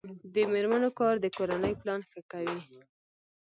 [0.33, 2.59] د میرمنو کار د کورنۍ پلان ښه کوي.